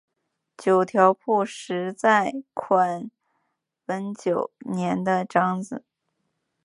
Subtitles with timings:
[0.57, 3.11] 九条辅实在宽
[3.85, 5.85] 文九年的长子。